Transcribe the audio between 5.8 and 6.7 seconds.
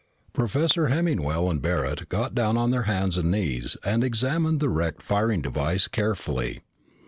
carefully.